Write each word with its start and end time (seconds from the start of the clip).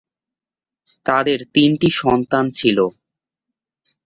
তাদের 1.05 1.39
তিনটি 1.53 1.89
সন্তান 2.01 2.45
ছিল। 2.49 2.77